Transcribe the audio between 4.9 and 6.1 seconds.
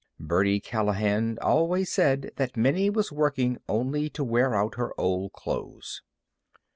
old clothes.